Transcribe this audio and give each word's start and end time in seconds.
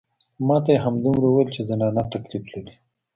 ما 0.47 0.57
ته 0.63 0.69
يې 0.73 0.79
همدومره 0.85 1.25
وويل 1.27 1.49
چې 1.55 1.61
زنانه 1.69 2.03
تکليف 2.13 2.43
لري. 2.53 2.73